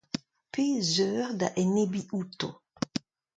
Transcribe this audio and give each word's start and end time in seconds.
Pe 0.51 0.63
zeur 0.93 1.27
da 1.39 1.47
enebiñ 1.63 2.05
outo? 2.17 2.47